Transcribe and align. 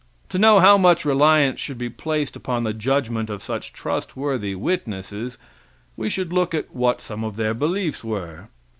To 0.29 0.39
know 0.39 0.59
how 0.59 0.79
much 0.79 1.05
reliance 1.05 1.59
should 1.59 1.77
be 1.77 1.87
placed 1.87 2.35
upon 2.35 2.63
the 2.63 2.73
judgment 2.73 3.29
of 3.29 3.43
such 3.43 3.71
trustworthy 3.71 4.55
witnesses, 4.55 5.37
we 5.95 6.09
should 6.09 6.33
look 6.33 6.55
at 6.55 6.73
what 6.75 7.03
some 7.03 7.23
of 7.23 7.35
their 7.35 7.53
beliefs 7.53 8.03
were. 8.03 8.47